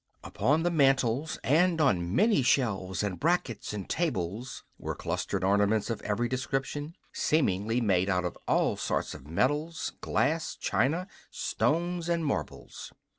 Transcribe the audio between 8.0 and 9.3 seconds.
out of all sorts of